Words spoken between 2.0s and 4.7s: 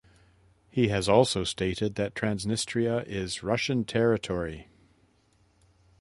Transnistria "is Russian territory".